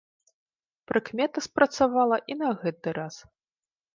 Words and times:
Прыкмета 0.91 1.43
спрацавала 1.47 2.17
і 2.35 2.39
на 2.41 2.49
гэты 2.65 2.87
раз. 3.01 3.15